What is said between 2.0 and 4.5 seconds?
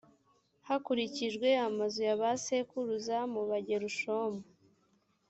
ya ba sekuruza mu bagerushomu